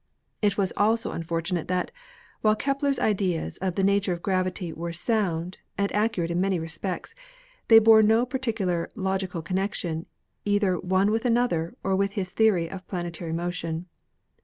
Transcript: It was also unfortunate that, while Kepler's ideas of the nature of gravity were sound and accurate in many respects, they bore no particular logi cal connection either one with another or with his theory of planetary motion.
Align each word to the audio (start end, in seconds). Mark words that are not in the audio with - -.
It 0.41 0.57
was 0.57 0.73
also 0.75 1.11
unfortunate 1.11 1.67
that, 1.67 1.91
while 2.41 2.55
Kepler's 2.55 2.97
ideas 2.97 3.57
of 3.57 3.75
the 3.75 3.83
nature 3.83 4.13
of 4.13 4.23
gravity 4.23 4.73
were 4.73 4.91
sound 4.91 5.59
and 5.77 5.91
accurate 5.93 6.31
in 6.31 6.41
many 6.41 6.57
respects, 6.57 7.13
they 7.67 7.77
bore 7.77 8.01
no 8.01 8.25
particular 8.25 8.89
logi 8.95 9.27
cal 9.27 9.43
connection 9.43 10.07
either 10.43 10.79
one 10.79 11.11
with 11.11 11.23
another 11.23 11.75
or 11.83 11.95
with 11.95 12.13
his 12.13 12.33
theory 12.33 12.67
of 12.67 12.87
planetary 12.87 13.31
motion. 13.31 13.85